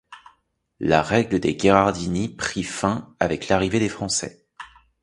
[0.79, 4.47] La règle des Gherardini pris fin avec l'arrivée des Français.